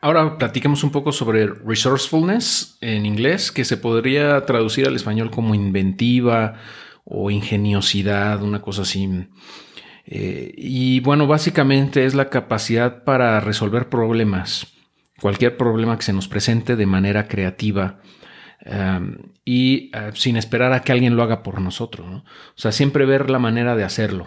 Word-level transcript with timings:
Ahora 0.00 0.38
platiquemos 0.38 0.84
un 0.84 0.90
poco 0.90 1.10
sobre 1.10 1.46
resourcefulness 1.46 2.78
en 2.80 3.04
inglés, 3.04 3.50
que 3.50 3.64
se 3.64 3.76
podría 3.76 4.46
traducir 4.46 4.86
al 4.86 4.94
español 4.94 5.30
como 5.30 5.56
inventiva 5.56 6.54
o 7.04 7.30
ingeniosidad, 7.32 8.42
una 8.42 8.62
cosa 8.62 8.82
así. 8.82 9.08
Eh, 10.06 10.54
y 10.56 11.00
bueno, 11.00 11.26
básicamente 11.26 12.04
es 12.04 12.14
la 12.14 12.30
capacidad 12.30 13.02
para 13.02 13.40
resolver 13.40 13.88
problemas, 13.88 14.68
cualquier 15.20 15.56
problema 15.56 15.96
que 15.96 16.04
se 16.04 16.12
nos 16.12 16.28
presente 16.28 16.76
de 16.76 16.86
manera 16.86 17.26
creativa 17.26 18.00
y 19.44 19.90
uh, 19.96 20.14
sin 20.14 20.36
esperar 20.36 20.72
a 20.72 20.82
que 20.82 20.92
alguien 20.92 21.16
lo 21.16 21.22
haga 21.22 21.42
por 21.42 21.60
nosotros. 21.60 22.06
¿no? 22.06 22.18
O 22.18 22.56
sea, 22.56 22.70
siempre 22.70 23.06
ver 23.06 23.30
la 23.30 23.38
manera 23.38 23.74
de 23.76 23.84
hacerlo 23.84 24.26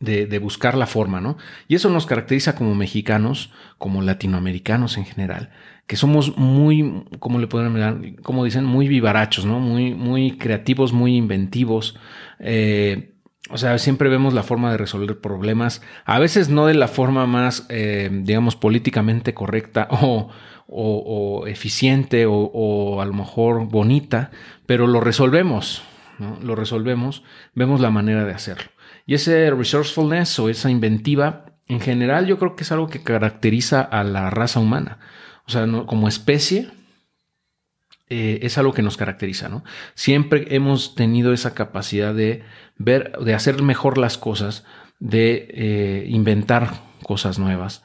de, 0.00 0.38
buscar 0.38 0.76
la 0.76 0.86
forma, 0.86 1.20
¿no? 1.20 1.36
Y 1.68 1.74
eso 1.74 1.90
nos 1.90 2.06
caracteriza 2.06 2.54
como 2.54 2.74
mexicanos, 2.74 3.52
como 3.78 4.02
latinoamericanos 4.02 4.98
en 4.98 5.04
general, 5.04 5.50
que 5.86 5.96
somos 5.96 6.36
muy, 6.36 7.04
como 7.18 7.38
le 7.38 7.46
pueden 7.46 7.72
mirar, 7.72 7.98
como 8.22 8.44
dicen, 8.44 8.64
muy 8.64 8.88
vivarachos, 8.88 9.46
¿no? 9.46 9.60
Muy, 9.60 9.94
muy 9.94 10.36
creativos, 10.36 10.92
muy 10.92 11.16
inventivos. 11.16 11.98
Eh, 12.40 13.14
o 13.48 13.58
sea, 13.58 13.78
siempre 13.78 14.08
vemos 14.08 14.34
la 14.34 14.42
forma 14.42 14.72
de 14.72 14.78
resolver 14.78 15.20
problemas, 15.20 15.80
a 16.04 16.18
veces 16.18 16.48
no 16.48 16.66
de 16.66 16.74
la 16.74 16.88
forma 16.88 17.26
más, 17.26 17.66
eh, 17.68 18.10
digamos, 18.12 18.56
políticamente 18.56 19.34
correcta 19.34 19.86
o, 19.90 20.28
o, 20.66 21.46
eficiente 21.46 22.26
o, 22.26 22.34
o, 22.34 23.00
a 23.00 23.06
lo 23.06 23.12
mejor 23.12 23.68
bonita, 23.68 24.30
pero 24.66 24.88
lo 24.88 25.00
resolvemos, 25.00 25.82
Lo 26.18 26.54
resolvemos, 26.54 27.22
vemos 27.54 27.80
la 27.80 27.90
manera 27.90 28.24
de 28.24 28.32
hacerlo. 28.32 28.70
Y 29.06 29.14
ese 29.14 29.50
resourcefulness 29.50 30.38
o 30.38 30.48
esa 30.48 30.70
inventiva, 30.70 31.46
en 31.68 31.80
general, 31.80 32.26
yo 32.26 32.38
creo 32.38 32.56
que 32.56 32.64
es 32.64 32.72
algo 32.72 32.88
que 32.88 33.02
caracteriza 33.02 33.80
a 33.80 34.02
la 34.04 34.30
raza 34.30 34.60
humana. 34.60 34.98
O 35.46 35.50
sea, 35.50 35.66
como 35.86 36.08
especie, 36.08 36.70
eh, 38.08 38.40
es 38.42 38.56
algo 38.56 38.72
que 38.72 38.82
nos 38.82 38.96
caracteriza, 38.96 39.48
¿no? 39.48 39.64
Siempre 39.94 40.46
hemos 40.54 40.94
tenido 40.94 41.32
esa 41.32 41.54
capacidad 41.54 42.14
de 42.14 42.44
ver, 42.76 43.12
de 43.18 43.34
hacer 43.34 43.62
mejor 43.62 43.98
las 43.98 44.16
cosas, 44.16 44.64
de 45.00 45.48
eh, 45.50 46.06
inventar 46.08 46.82
cosas 47.02 47.38
nuevas, 47.38 47.82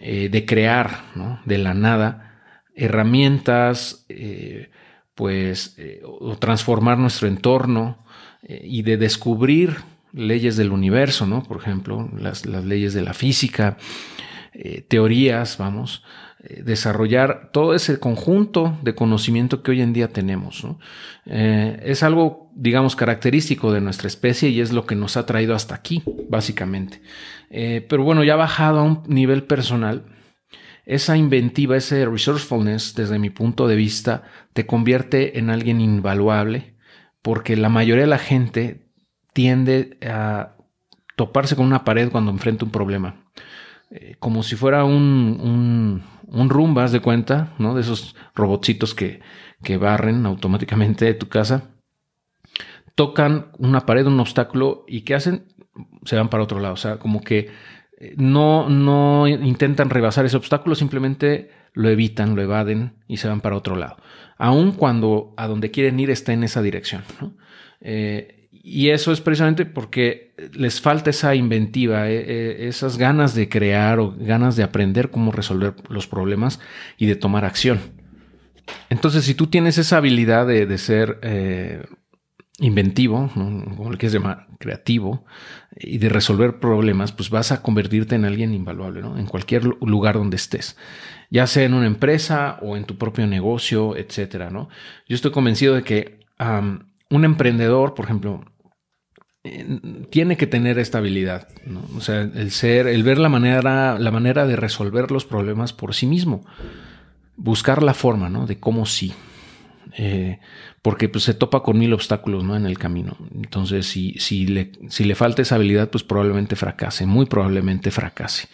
eh, 0.00 0.28
de 0.30 0.46
crear. 0.46 1.04
De 1.44 1.58
la 1.58 1.74
nada, 1.74 2.42
herramientas, 2.74 4.06
pues, 5.14 5.76
o 6.04 6.36
transformar 6.36 6.98
nuestro 6.98 7.28
entorno 7.28 7.98
y 8.42 8.82
de 8.82 8.96
descubrir 8.96 9.76
leyes 10.12 10.56
del 10.56 10.72
universo, 10.72 11.26
¿no? 11.26 11.42
Por 11.42 11.58
ejemplo, 11.58 12.08
las, 12.16 12.46
leyes 12.46 12.94
de 12.94 13.02
la 13.02 13.14
física, 13.14 13.76
eh, 14.52 14.84
teorías, 14.86 15.56
vamos, 15.58 16.04
eh, 16.44 16.62
desarrollar 16.62 17.50
todo 17.52 17.74
ese 17.74 17.98
conjunto 17.98 18.78
de 18.82 18.94
conocimiento 18.94 19.62
que 19.62 19.70
hoy 19.70 19.80
en 19.80 19.92
día 19.92 20.08
tenemos. 20.08 20.66
Eh, 21.26 21.80
es 21.84 22.02
algo, 22.02 22.50
digamos, 22.54 22.94
característico 22.96 23.72
de 23.72 23.80
nuestra 23.80 24.08
especie 24.08 24.50
y 24.50 24.60
es 24.60 24.72
lo 24.72 24.86
que 24.86 24.94
nos 24.94 25.16
ha 25.16 25.26
traído 25.26 25.54
hasta 25.54 25.74
aquí, 25.74 26.02
básicamente. 26.28 27.00
pero 27.50 28.02
bueno, 28.02 28.24
ya 28.24 28.36
bajado 28.36 28.80
a 28.80 28.82
un 28.82 29.02
nivel 29.06 29.44
personal, 29.44 30.04
esa 30.84 31.16
inventiva, 31.16 31.76
ese 31.76 32.06
resourcefulness, 32.06 32.94
desde 32.94 33.18
mi 33.18 33.30
punto 33.30 33.68
de 33.68 33.76
vista, 33.76 34.24
te 34.52 34.66
convierte 34.66 35.38
en 35.38 35.50
alguien 35.50 35.80
invaluable, 35.80 36.74
porque 37.22 37.56
la 37.56 37.68
mayoría 37.68 38.04
de 38.04 38.10
la 38.10 38.18
gente 38.18 38.88
tiende 39.32 39.96
a 40.06 40.56
toparse 41.16 41.56
con 41.56 41.66
una 41.66 41.84
pared 41.84 42.10
cuando 42.10 42.30
enfrenta 42.30 42.64
un 42.64 42.72
problema. 42.72 43.22
Eh, 43.90 44.16
como 44.18 44.42
si 44.42 44.56
fuera 44.56 44.84
un, 44.84 46.02
un, 46.28 46.50
rumbas 46.50 46.92
de 46.92 47.00
cuenta, 47.00 47.52
¿no? 47.58 47.74
De 47.74 47.82
esos 47.82 48.16
robotcitos 48.34 48.94
que, 48.94 49.20
que 49.62 49.76
barren 49.76 50.26
automáticamente 50.26 51.04
de 51.04 51.14
tu 51.14 51.28
casa. 51.28 51.70
Tocan 52.94 53.52
una 53.58 53.86
pared, 53.86 54.06
un 54.06 54.18
obstáculo 54.18 54.84
y 54.88 55.02
¿qué 55.02 55.14
hacen? 55.14 55.46
Se 56.04 56.16
van 56.16 56.28
para 56.28 56.42
otro 56.42 56.58
lado. 56.58 56.74
O 56.74 56.78
sea, 56.78 56.98
como 56.98 57.20
que 57.20 57.50
no, 58.16 58.68
no 58.68 59.28
intentan 59.28 59.90
rebasar 59.90 60.24
ese 60.24 60.36
obstáculo, 60.36 60.74
simplemente 60.74 61.50
lo 61.72 61.88
evitan, 61.88 62.34
lo 62.34 62.42
evaden 62.42 62.92
y 63.08 63.18
se 63.18 63.28
van 63.28 63.40
para 63.40 63.56
otro 63.56 63.76
lado. 63.76 63.96
Aun 64.38 64.72
cuando 64.72 65.34
a 65.36 65.46
donde 65.46 65.70
quieren 65.70 66.00
ir 66.00 66.10
está 66.10 66.32
en 66.32 66.44
esa 66.44 66.62
dirección. 66.62 67.02
¿no? 67.20 67.34
Eh, 67.80 68.42
y 68.64 68.90
eso 68.90 69.12
es 69.12 69.20
precisamente 69.20 69.66
porque 69.66 70.34
les 70.52 70.80
falta 70.80 71.10
esa 71.10 71.34
inventiva, 71.34 72.08
eh, 72.08 72.24
eh, 72.26 72.68
esas 72.68 72.96
ganas 72.96 73.34
de 73.34 73.48
crear 73.48 73.98
o 73.98 74.14
ganas 74.16 74.54
de 74.54 74.62
aprender 74.62 75.10
cómo 75.10 75.32
resolver 75.32 75.74
los 75.88 76.06
problemas 76.06 76.60
y 76.96 77.06
de 77.06 77.16
tomar 77.16 77.44
acción. 77.44 77.80
Entonces, 78.88 79.24
si 79.24 79.34
tú 79.34 79.48
tienes 79.48 79.78
esa 79.78 79.96
habilidad 79.96 80.46
de, 80.46 80.78
ser 80.78 81.18
eh, 81.22 81.82
inventivo, 82.58 83.30
como 83.34 83.90
le 83.90 83.98
quieres 83.98 84.12
llamar, 84.12 84.46
creativo, 84.58 85.24
y 85.74 85.98
de 85.98 86.08
resolver 86.08 86.60
problemas, 86.60 87.12
pues 87.12 87.30
vas 87.30 87.50
a 87.50 87.62
convertirte 87.62 88.14
en 88.14 88.24
alguien 88.24 88.54
invaluable, 88.54 89.00
¿no? 89.00 89.18
En 89.18 89.26
cualquier 89.26 89.64
lugar 89.64 90.16
donde 90.16 90.36
estés, 90.36 90.76
ya 91.30 91.46
sea 91.46 91.64
en 91.64 91.74
una 91.74 91.86
empresa 91.86 92.58
o 92.60 92.76
en 92.76 92.84
tu 92.84 92.98
propio 92.98 93.26
negocio, 93.26 93.96
etcétera, 93.96 94.50
¿no? 94.50 94.68
Yo 95.08 95.14
estoy 95.14 95.30
convencido 95.30 95.74
de 95.74 95.82
que 95.82 96.20
un 97.10 97.24
emprendedor, 97.24 97.94
por 97.94 98.04
ejemplo, 98.04 98.44
tiene 100.10 100.36
que 100.36 100.46
tener 100.46 100.78
estabilidad, 100.78 101.48
¿no? 101.66 101.82
O 101.96 102.00
sea, 102.00 102.20
el 102.20 102.50
ser, 102.50 102.86
el 102.86 103.02
ver 103.02 103.18
la 103.18 103.28
manera, 103.28 103.98
la 103.98 104.10
manera 104.10 104.46
de 104.46 104.56
resolver 104.56 105.10
los 105.10 105.24
problemas 105.24 105.72
por 105.72 105.94
sí 105.94 106.06
mismo, 106.06 106.44
buscar 107.36 107.82
la 107.82 107.94
forma, 107.94 108.28
¿no? 108.28 108.46
De 108.46 108.60
cómo 108.60 108.86
sí. 108.86 109.12
Eh, 109.96 110.38
porque 110.80 111.08
pues, 111.08 111.24
se 111.24 111.34
topa 111.34 111.62
con 111.62 111.78
mil 111.78 111.92
obstáculos 111.92 112.44
¿no? 112.44 112.56
en 112.56 112.66
el 112.66 112.78
camino. 112.78 113.16
Entonces, 113.34 113.86
si, 113.86 114.14
si, 114.18 114.46
le, 114.46 114.72
si 114.88 115.04
le 115.04 115.14
falta 115.14 115.42
esa 115.42 115.56
habilidad, 115.56 115.90
pues 115.90 116.02
probablemente 116.02 116.56
fracase, 116.56 117.06
muy 117.06 117.26
probablemente 117.26 117.90
fracase. 117.90 118.48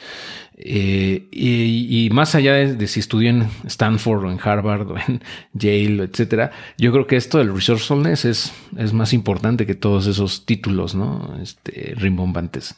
Eh, 0.60 1.28
y, 1.31 2.10
más 2.10 2.34
allá 2.34 2.54
de, 2.54 2.87
si 2.88 2.98
estudió 2.98 3.31
en 3.31 3.48
Stanford 3.65 4.25
o 4.25 4.31
en 4.31 4.41
Harvard 4.43 4.91
o 4.91 4.97
en 4.98 5.22
Yale, 5.53 6.04
etcétera, 6.04 6.50
yo 6.77 6.91
creo 6.91 7.06
que 7.06 7.16
esto 7.16 7.38
del 7.38 7.54
resourcefulness 7.54 8.25
es, 8.25 8.53
es 8.77 8.93
más 8.93 9.12
importante 9.12 9.66
que 9.66 9.77
todos 9.77 10.06
esos 10.09 10.44
títulos, 10.47 10.97
¿no? 10.97 11.38
Este, 11.41 11.94
rimbombantes. 11.97 12.75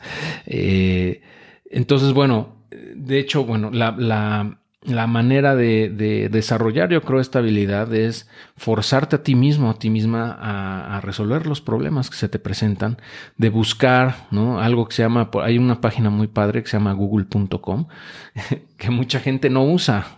Eh, 0.46 1.22
entonces, 1.70 2.12
bueno, 2.12 2.56
de 2.94 3.18
hecho, 3.18 3.44
bueno, 3.44 3.70
la, 3.72 3.92
la 3.92 4.59
la 4.82 5.06
manera 5.06 5.54
de, 5.56 6.28
desarrollar, 6.30 6.88
yo 6.90 7.02
creo, 7.02 7.20
esta 7.20 7.40
habilidad 7.40 7.92
es 7.94 8.28
forzarte 8.56 9.16
a 9.16 9.22
ti 9.22 9.34
mismo, 9.34 9.68
a 9.68 9.78
ti 9.78 9.90
misma, 9.90 10.36
a, 10.40 11.00
resolver 11.02 11.46
los 11.46 11.60
problemas 11.60 12.08
que 12.08 12.16
se 12.16 12.28
te 12.30 12.38
presentan, 12.38 12.96
de 13.36 13.50
buscar, 13.50 14.26
¿no? 14.30 14.58
Algo 14.60 14.88
que 14.88 14.96
se 14.96 15.02
llama, 15.02 15.30
hay 15.42 15.58
una 15.58 15.80
página 15.82 16.08
muy 16.08 16.28
padre 16.28 16.62
que 16.62 16.70
se 16.70 16.78
llama 16.78 16.94
google.com, 16.94 17.88
que 18.80 18.90
mucha 18.90 19.20
gente 19.20 19.50
no 19.50 19.62
usa, 19.62 20.16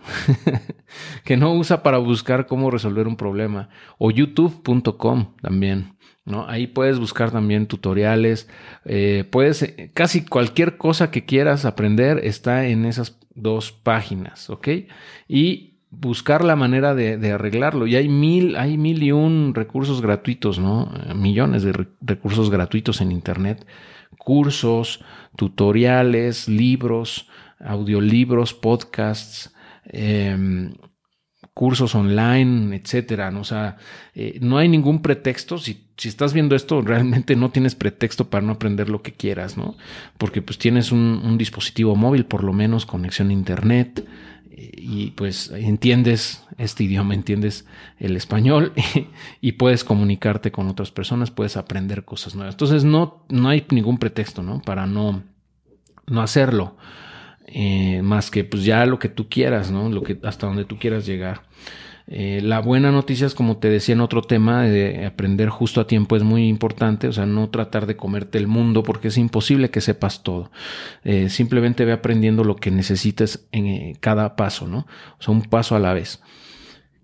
que 1.25 1.35
no 1.35 1.53
usa 1.53 1.83
para 1.83 1.97
buscar 1.97 2.47
cómo 2.47 2.71
resolver 2.71 3.07
un 3.07 3.17
problema, 3.17 3.67
o 3.97 4.09
youtube.com 4.09 5.33
también. 5.41 5.97
¿no? 6.25 6.47
Ahí 6.47 6.67
puedes 6.67 6.97
buscar 6.97 7.31
también 7.31 7.67
tutoriales, 7.67 8.47
eh, 8.85 9.27
puedes, 9.29 9.75
casi 9.93 10.25
cualquier 10.25 10.77
cosa 10.77 11.11
que 11.11 11.25
quieras 11.25 11.65
aprender 11.65 12.21
está 12.23 12.65
en 12.65 12.85
esas 12.85 13.19
dos 13.35 13.73
páginas, 13.73 14.49
¿ok? 14.49 14.69
Y 15.27 15.73
buscar 15.89 16.45
la 16.45 16.55
manera 16.55 16.95
de, 16.95 17.31
arreglarlo. 17.33 17.85
Y 17.85 17.97
hay 17.97 18.07
mil, 18.07 18.55
hay 18.55 18.77
mil 18.77 19.03
y 19.03 19.11
un 19.11 19.53
recursos 19.53 20.01
gratuitos, 20.01 20.57
¿no? 20.57 20.89
Millones 21.13 21.63
de 21.63 21.85
recursos 21.99 22.49
gratuitos 22.49 23.01
en 23.01 23.11
Internet. 23.11 23.67
Cursos, 24.17 25.03
tutoriales, 25.35 26.47
libros, 26.47 27.27
audiolibros, 27.59 28.53
podcasts, 28.53 29.53
em, 29.85 30.73
cursos 31.53 31.93
online, 31.95 32.75
etcétera. 32.75 33.31
O 33.37 33.43
sea, 33.43 33.77
eh, 34.15 34.39
no 34.41 34.57
hay 34.57 34.67
ningún 34.67 35.01
pretexto. 35.01 35.57
Si, 35.57 35.87
si, 35.97 36.09
estás 36.09 36.33
viendo 36.33 36.55
esto, 36.55 36.81
realmente 36.81 37.35
no 37.35 37.51
tienes 37.51 37.75
pretexto 37.75 38.29
para 38.29 38.45
no 38.45 38.53
aprender 38.53 38.89
lo 38.89 39.01
que 39.01 39.13
quieras, 39.13 39.57
¿no? 39.57 39.75
Porque 40.17 40.41
pues 40.41 40.57
tienes 40.57 40.91
un, 40.91 41.37
dispositivo 41.37 41.95
móvil, 41.95 42.25
por 42.25 42.43
lo 42.43 42.53
menos 42.53 42.85
conexión 42.85 43.29
a 43.29 43.33
internet, 43.33 44.05
y 44.55 45.11
pues 45.11 45.51
entiendes 45.51 46.43
este 46.57 46.83
idioma, 46.83 47.15
entiendes 47.15 47.65
el 47.97 48.15
español 48.15 48.73
y, 49.41 49.53
puedes 49.53 49.83
comunicarte 49.83 50.51
con 50.51 50.67
otras 50.67 50.91
personas, 50.91 51.31
puedes 51.31 51.57
aprender 51.57 52.05
cosas 52.05 52.35
nuevas. 52.35 52.55
Entonces 52.55 52.83
no, 52.83 53.25
no 53.29 53.49
hay 53.49 53.65
ningún 53.69 53.97
pretexto, 53.97 54.43
¿no? 54.43 54.61
Para 54.61 54.85
no, 54.85 55.23
no 56.07 56.21
hacerlo. 56.21 56.77
Eh, 57.55 58.01
más 58.01 58.31
que 58.31 58.43
pues 58.43 58.65
ya 58.65 58.85
lo 58.85 58.99
que 58.99 59.09
tú 59.09 59.29
quieras, 59.29 59.71
¿no? 59.71 59.89
Lo 59.89 60.01
que, 60.01 60.17
hasta 60.23 60.47
donde 60.47 60.65
tú 60.65 60.77
quieras 60.79 61.05
llegar. 61.05 61.43
Eh, 62.07 62.41
la 62.43 62.59
buena 62.59 62.91
noticia 62.91 63.25
es, 63.25 63.33
como 63.33 63.57
te 63.57 63.69
decía 63.69 63.93
en 63.93 64.01
otro 64.01 64.21
tema, 64.21 64.63
de 64.63 65.05
aprender 65.05 65.49
justo 65.49 65.79
a 65.79 65.87
tiempo 65.87 66.15
es 66.15 66.23
muy 66.23 66.47
importante, 66.47 67.07
o 67.07 67.13
sea, 67.13 67.25
no 67.25 67.49
tratar 67.49 67.85
de 67.85 67.95
comerte 67.95 68.37
el 68.37 68.47
mundo 68.47 68.83
porque 68.83 69.07
es 69.07 69.17
imposible 69.17 69.69
que 69.69 69.81
sepas 69.81 70.23
todo. 70.23 70.51
Eh, 71.03 71.29
simplemente 71.29 71.85
ve 71.85 71.93
aprendiendo 71.93 72.43
lo 72.43 72.55
que 72.55 72.71
necesites 72.71 73.47
en 73.51 73.67
eh, 73.67 73.95
cada 73.99 74.35
paso, 74.35 74.67
¿no? 74.67 74.85
O 75.19 75.21
sea, 75.21 75.33
un 75.33 75.43
paso 75.43 75.75
a 75.75 75.79
la 75.79 75.93
vez. 75.93 76.21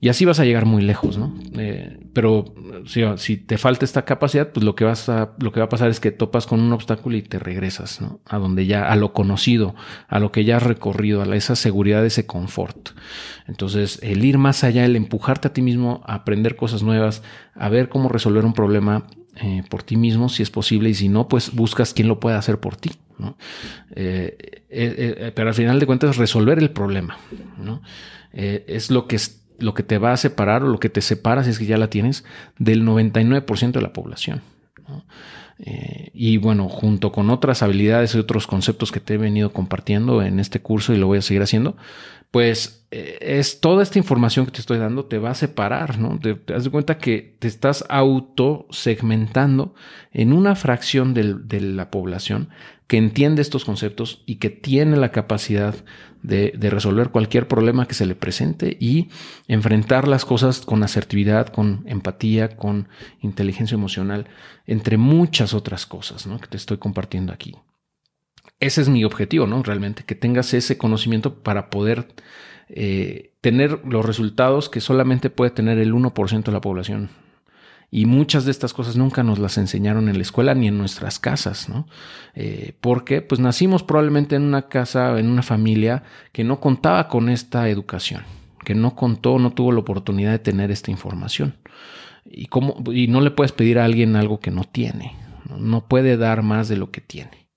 Y 0.01 0.07
así 0.07 0.24
vas 0.24 0.40
a 0.40 0.46
llegar 0.46 0.66
muy 0.66 0.81
lejos, 0.81 1.18
¿no? 1.18 1.36
Eh, 1.57 2.00
pero 2.13 2.46
si, 2.86 3.38
te 3.38 3.57
falta 3.57 3.84
esta 3.84 4.06
capacidad, 4.06 4.50
pues 4.54 4.63
lo 4.63 4.74
que, 4.74 4.86
vas 4.86 5.10
a, 5.10 5.31
lo 5.40 5.51
que 5.51 5.60
va 5.60 5.66
a 5.66 5.69
pasar 5.69 5.90
es 5.90 6.00
que 6.00 6.12
topas 6.12 6.48
con 6.48 6.62
un 6.62 6.72
obstáculo 6.72 7.18
y 7.18 7.22
te 7.22 7.38
regresas, 7.38 8.00
¿no? 8.00 8.22
A 8.25 8.38
donde 8.38 8.66
ya, 8.66 8.90
a 8.90 8.96
lo 8.96 9.12
conocido, 9.12 9.75
a 10.07 10.19
lo 10.19 10.31
que 10.31 10.46
ya 10.46 10.56
has 10.57 10.63
recorrido, 10.63 11.22
a 11.22 11.36
esa 11.36 11.57
seguridad, 11.57 12.06
ese 12.06 12.25
confort. 12.25 12.92
Entonces, 13.46 14.00
el 14.01 14.24
ir 14.24 14.38
más 14.38 14.63
allá, 14.63 14.86
el 14.86 14.96
empujarte 14.96 15.50
a 15.50 15.54
ti 15.54 15.62
mismo 15.62 16.02
a 16.06 16.16
aprender 16.16 16.56
cosas 16.56 16.81
nuevas, 16.81 17.22
a 17.54 17.68
ver 17.68 17.90
cómo 17.90 18.07
resolver 18.07 18.45
un 18.45 18.54
problema 18.54 19.06
eh, 19.36 19.63
por 19.69 19.84
ti 19.84 19.98
mismo, 19.98 20.30
si 20.30 20.44
es 20.44 20.50
posible, 20.50 20.90
y 20.90 20.94
si 20.94 21.10
no, 21.10 21.28
pues 21.28 21.54
buscas 21.54 21.94
quién 21.94 22.07
lo 22.07 22.22
pueda 22.22 22.38
hacer 22.38 22.62
por 22.62 22.78
ti, 22.78 22.92
¿no? 23.18 23.36
Eh, 23.95 25.34
pero 25.36 25.50
al 25.50 25.56
final 25.56 25.78
de 25.78 25.86
cuentas, 25.86 26.16
resolver 26.16 26.57
el 26.57 26.69
problema, 26.69 27.18
¿no? 27.57 27.81
es 28.31 28.92
lo 28.92 29.07
que 29.07 29.16
es 29.16 29.40
lo 29.60 29.74
que 29.74 29.84
te 29.84 29.98
va 29.98 30.14
a 30.14 30.18
separar 30.18 30.64
o 30.64 30.68
lo 30.68 30.80
que 30.80 30.90
te 30.90 31.02
separa, 31.02 31.44
si 31.44 31.52
es 31.52 31.60
que 31.60 31.66
ya 31.66 31.78
la 31.78 31.90
tienes, 31.90 32.26
del 32.58 32.84
99% 32.84 33.72
de 33.72 33.82
la 33.82 33.94
población. 33.94 34.42
Eh, 35.60 36.12
y 36.14 36.38
bueno, 36.38 36.70
junto 36.70 37.12
con 37.12 37.30
otras 37.30 37.62
habilidades 37.64 38.16
y 38.16 38.18
otros 38.18 38.48
conceptos 38.48 38.92
que 38.92 39.02
te 39.02 39.16
he 39.16 39.18
venido 39.18 39.52
compartiendo 39.52 40.22
en 40.24 40.40
este 40.40 40.62
curso 40.62 40.94
y 40.94 40.98
lo 40.98 41.08
voy 41.08 41.18
a 41.18 41.22
seguir 41.22 41.42
haciendo, 41.42 41.76
pues 42.32 42.88
eh, 42.92 43.18
es 43.22 43.60
toda 43.60 43.84
esta 43.84 44.00
información 44.00 44.46
que 44.46 44.52
te 44.52 44.62
estoy 44.62 44.78
dando 44.78 45.06
te 45.06 45.18
va 45.18 45.32
a 45.32 45.36
separar, 45.36 46.00
¿no? 46.00 46.18
Te, 46.20 46.40
das 46.48 46.70
cuenta 46.70 46.98
que 46.98 47.36
te 47.40 47.48
estás 47.48 47.84
auto 47.90 48.68
segmentando 48.70 49.76
en 50.14 50.32
una 50.32 50.56
fracción 50.56 51.14
de 51.14 51.62
la 51.62 51.92
población 51.92 52.50
que 52.90 52.98
entiende 52.98 53.44
estos 53.44 53.66
conceptos 53.66 54.24
y 54.26 54.38
que 54.38 54.50
tiene 54.50 54.98
la 54.98 55.12
capacidad 55.12 55.76
de, 56.24 56.52
resolver 56.60 57.10
cualquier 57.10 57.48
problema 57.48 57.88
que 57.88 57.94
se 57.94 58.08
le 58.08 58.16
presente 58.16 58.76
y 58.80 59.10
enfrentar 59.48 60.08
las 60.08 60.26
cosas 60.26 60.62
con 60.62 60.82
asertividad, 60.82 61.50
con 61.50 61.84
empatía, 61.86 62.58
con 62.58 62.88
inteligencia 63.22 63.76
emocional, 63.76 64.26
entre 64.66 64.98
muchas 64.98 65.54
otras 65.54 65.86
cosas 65.86 66.28
que 66.42 66.48
te 66.48 66.58
estoy 66.58 66.78
compartiendo 66.78 67.32
aquí. 67.32 67.56
Ese 68.60 68.82
es 68.82 68.90
mi 68.90 69.06
objetivo, 69.06 69.46
¿no? 69.46 69.62
Realmente, 69.62 70.04
que 70.04 70.16
tengas 70.16 70.56
ese 70.56 70.80
conocimiento 70.80 71.44
para 71.44 71.70
poder 71.70 72.08
eh, 72.70 73.36
tener 73.40 73.82
los 73.86 74.04
resultados 74.04 74.68
que 74.68 74.82
solamente 74.82 75.30
puede 75.30 75.52
tener 75.52 75.78
el 75.78 75.94
1% 75.94 76.44
de 76.44 76.52
la 76.52 76.62
población 76.62 77.12
y 77.92 78.06
muchas 78.06 78.46
de 78.46 78.52
estas 78.52 78.74
cosas 78.74 78.96
nunca 78.96 79.24
nos 79.24 79.40
las 79.40 79.58
enseñaron 79.58 80.10
en 80.10 80.16
la 80.16 80.22
escuela 80.22 80.54
ni 80.54 80.68
en 80.68 80.78
nuestras 80.78 81.18
casas, 81.18 81.70
¿no? 81.70 81.88
Eh, 82.36 82.74
porque 82.82 83.22
pues 83.22 83.42
nacimos 83.42 83.84
probablemente 83.84 84.36
en 84.36 84.44
una 84.44 84.64
casa, 84.64 85.20
en 85.20 85.28
una 85.30 85.42
familia 85.42 86.04
que 86.32 86.44
no 86.44 86.60
contaba 86.60 87.08
con 87.08 87.30
esta 87.30 87.68
educación, 87.68 88.24
que 88.64 88.76
no 88.76 88.96
contó, 88.96 89.40
no 89.40 89.52
tuvo 89.52 89.72
la 89.72 89.80
oportunidad 89.80 90.32
de 90.32 90.40
tener 90.40 90.70
esta 90.70 90.92
información. 90.92 91.56
Y, 92.26 92.46
cómo, 92.46 92.84
y 92.94 93.08
no 93.08 93.22
le 93.22 93.32
puedes 93.32 93.54
pedir 93.54 93.80
a 93.80 93.86
alguien 93.86 94.16
algo 94.16 94.40
que 94.40 94.52
no 94.52 94.66
tiene, 94.66 95.16
no 95.58 95.88
puede 95.88 96.16
dar 96.16 96.44
más 96.44 96.70
de 96.70 96.78
lo 96.78 96.92
que 96.92 97.02
tiene. 97.02 97.49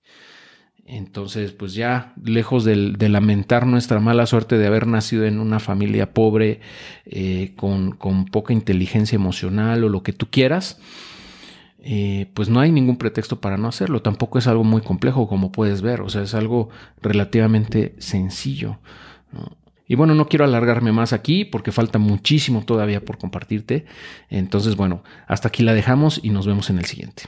Entonces, 0.85 1.53
pues 1.53 1.73
ya 1.73 2.13
lejos 2.21 2.65
de, 2.65 2.75
lamentar 3.09 3.65
nuestra 3.65 3.99
mala 3.99 4.25
suerte 4.25 4.57
de 4.57 4.67
haber 4.67 4.85
nacido 4.85 5.25
en 5.25 5.39
una 5.39 5.59
familia 5.59 6.13
pobre, 6.13 6.59
eh, 7.05 7.53
con, 7.55 7.95
poca 8.25 8.53
inteligencia 8.53 9.15
emocional 9.15 9.83
o 9.83 9.89
lo 9.89 10.03
que 10.03 10.11
tú 10.11 10.27
quieras, 10.29 10.79
eh, 11.79 12.27
pues 12.33 12.49
no 12.49 12.59
hay 12.59 12.71
ningún 12.71 12.97
pretexto 12.97 13.39
para 13.39 13.57
no 13.57 13.69
hacerlo. 13.69 14.01
Tampoco 14.01 14.39
es 14.39 14.47
algo 14.47 14.65
muy 14.65 14.81
complejo 14.81 15.27
como 15.27 15.51
puedes 15.53 15.81
ver, 15.81 16.01
o 16.01 16.09
sea, 16.09 16.23
es 16.23 16.33
algo 16.33 16.69
relativamente 17.01 17.95
sencillo. 17.99 18.79
Y 19.87 19.95
bueno, 19.95 20.15
no 20.15 20.27
quiero 20.27 20.45
alargarme 20.45 20.91
más 20.91 21.13
aquí 21.13 21.45
porque 21.45 21.71
falta 21.71 21.97
muchísimo 21.97 22.63
todavía 22.65 23.03
por 23.03 23.17
compartirte. 23.17 23.85
Entonces, 24.29 24.75
bueno, 24.75 25.03
hasta 25.27 25.47
aquí 25.47 25.63
la 25.63 25.73
dejamos 25.73 26.19
y 26.21 26.29
nos 26.29 26.45
vemos 26.45 26.69
en 26.69 26.79
el 26.79 26.85
siguiente. 26.85 27.23